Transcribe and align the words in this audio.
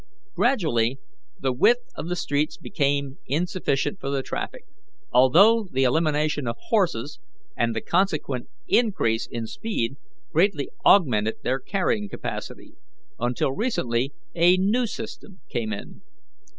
"Gradually 0.33 0.97
the 1.39 1.53
width 1.53 1.85
of 1.95 2.09
the 2.09 2.15
streets 2.15 2.57
became 2.57 3.19
insufficient 3.27 3.99
for 3.99 4.09
the 4.09 4.23
traffic, 4.23 4.65
although 5.11 5.67
the 5.71 5.83
elimination 5.83 6.47
of 6.47 6.55
horses 6.69 7.19
and 7.55 7.75
the 7.75 7.81
consequent 7.81 8.49
increase 8.67 9.27
in 9.27 9.45
speed 9.45 9.97
greatly 10.33 10.71
augmented 10.83 11.35
their 11.43 11.59
carrying 11.59 12.09
capacity, 12.09 12.73
until 13.19 13.51
recently 13.51 14.11
a 14.33 14.57
new 14.57 14.87
system 14.87 15.41
came 15.49 15.71
in. 15.71 16.01